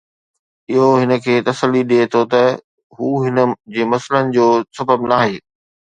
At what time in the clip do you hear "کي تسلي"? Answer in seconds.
1.23-1.81